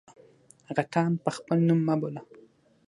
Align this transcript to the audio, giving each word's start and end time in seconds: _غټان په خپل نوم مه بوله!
_غټان 0.75 1.11
په 1.23 1.29
خپل 1.37 1.57
نوم 1.67 1.79
مه 1.87 1.95
بوله! 2.01 2.21